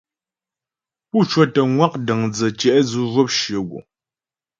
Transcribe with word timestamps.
Pú 1.09 1.17
cwətə 1.29 1.61
ŋwa' 1.73 1.99
dəndzə̀ 2.05 2.51
tyɛ̌'dzʉ 2.59 3.01
zhwɔp 3.11 3.29
shyə 3.37 3.59
guŋ. 3.69 3.83